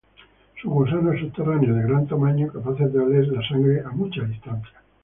Son 0.59 0.71
gusanos 0.71 1.19
subterráneos 1.19 1.77
de 1.77 1.83
gran 1.83 2.07
tamaño 2.07 2.51
capaces 2.51 2.91
de 2.91 2.99
oler 3.01 3.27
la 3.27 3.47
sangre 3.47 3.81
a 3.85 3.89
mucha 3.91 4.23
distancia. 4.23 4.81